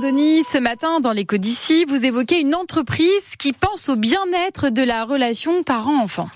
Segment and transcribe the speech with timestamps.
[0.00, 5.04] ce matin dans l'écho d'ici, vous évoquez une entreprise qui pense au bien-être de la
[5.04, 6.30] relation parent-enfant.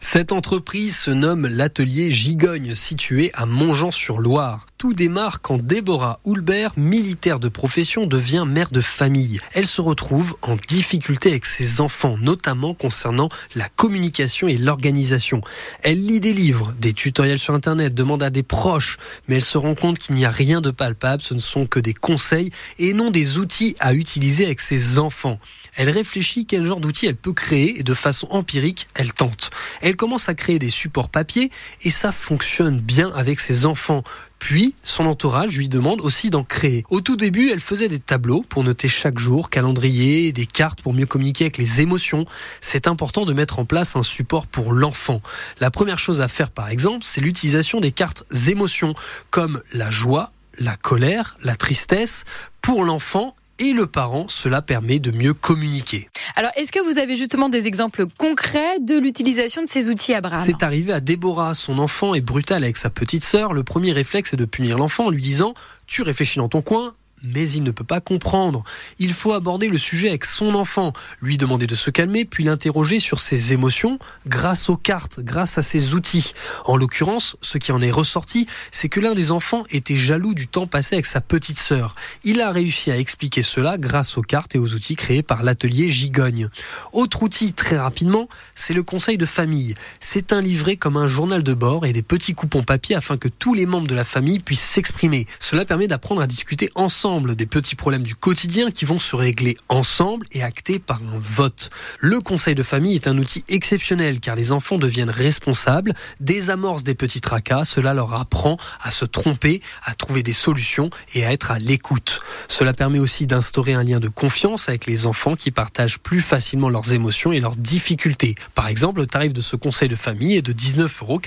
[0.00, 4.66] Cette entreprise se nomme l'atelier Gigogne, situé à Montjean-sur-Loire.
[4.78, 9.40] Tout démarre quand Déborah Houlbert, militaire de profession, devient mère de famille.
[9.52, 15.40] Elle se retrouve en difficulté avec ses enfants, notamment concernant la communication et l'organisation.
[15.82, 19.58] Elle lit des livres, des tutoriels sur Internet, demande à des proches, mais elle se
[19.58, 22.92] rend compte qu'il n'y a rien de palpable, ce ne sont que des conseils et
[22.92, 25.40] non des outils à utiliser avec ses enfants.
[25.74, 29.50] Elle réfléchit quel genre d'outils elle peut créer et de façon empirique, elle tente.
[29.82, 31.50] Elle commence à créer des supports papier
[31.82, 34.02] et ça fonctionne bien avec ses enfants.
[34.38, 36.84] Puis, son entourage lui demande aussi d'en créer.
[36.90, 40.94] Au tout début, elle faisait des tableaux pour noter chaque jour, calendrier, des cartes pour
[40.94, 42.24] mieux communiquer avec les émotions.
[42.60, 45.20] C'est important de mettre en place un support pour l'enfant.
[45.60, 48.94] La première chose à faire, par exemple, c'est l'utilisation des cartes émotions,
[49.30, 52.24] comme la joie, la colère, la tristesse.
[52.62, 56.08] Pour l'enfant, et le parent, cela permet de mieux communiquer.
[56.36, 60.42] Alors, est-ce que vous avez justement des exemples concrets de l'utilisation de ces outils, Abraham
[60.44, 61.54] C'est arrivé à Déborah.
[61.54, 63.52] Son enfant est brutal avec sa petite sœur.
[63.52, 65.54] Le premier réflexe est de punir l'enfant en lui disant
[65.86, 68.64] Tu réfléchis dans ton coin, mais il ne peut pas comprendre.
[68.98, 72.98] Il faut aborder le sujet avec son enfant, lui demander de se calmer, puis l'interroger
[72.98, 76.32] sur ses émotions grâce aux cartes, grâce à ses outils.
[76.64, 80.48] En l'occurrence, ce qui en est ressorti, c'est que l'un des enfants était jaloux du
[80.48, 81.94] temps passé avec sa petite sœur.
[82.24, 85.88] Il a réussi à expliquer cela grâce aux cartes et aux outils créés par l'atelier
[85.88, 86.48] Gigogne.
[86.92, 89.74] Autre outil, très rapidement, c'est le conseil de famille.
[90.00, 93.28] C'est un livret comme un journal de bord et des petits coupons papier afin que
[93.28, 95.26] tous les membres de la famille puissent s'exprimer.
[95.38, 99.56] Cela permet d'apprendre à discuter ensemble des petits problèmes du quotidien qui vont se régler
[99.70, 101.70] ensemble et actés par un vote.
[102.00, 106.94] Le conseil de famille est un outil exceptionnel car les enfants deviennent responsables, désamorcent des
[106.94, 111.50] petits tracas, cela leur apprend à se tromper, à trouver des solutions et à être
[111.50, 112.20] à l'écoute.
[112.46, 116.68] Cela permet aussi d'instaurer un lien de confiance avec les enfants qui partagent plus facilement
[116.68, 118.34] leurs émotions et leurs difficultés.
[118.54, 121.20] Par exemple, le tarif de ce conseil de famille est de 19,90 euros.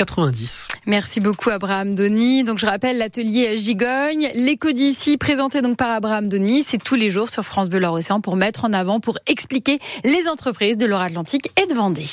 [0.85, 2.43] Merci beaucoup Abraham Denis.
[2.43, 6.63] Donc je rappelle l'atelier Gigogne, l'éco d'ici présenté donc par Abraham Denis.
[6.63, 10.27] C'est tous les jours sur France Bleu Océan pour mettre en avant, pour expliquer les
[10.27, 12.03] entreprises de l'Or Atlantique et de Vendée.